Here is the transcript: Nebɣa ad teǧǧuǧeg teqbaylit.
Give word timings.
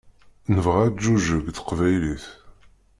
Nebɣa 0.55 0.81
ad 0.83 0.93
teǧǧuǧeg 0.95 1.45
teqbaylit. 1.55 2.25